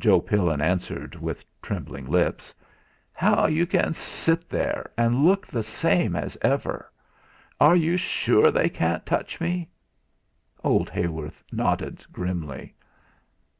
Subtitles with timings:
[0.00, 2.52] Joe Pillin answered, with trembling lips:
[3.12, 6.90] "How you can sit there, and look the same as ever!
[7.60, 9.68] Are you sure they can't touch me?"
[10.64, 12.74] Old Heyworth nodded grimly.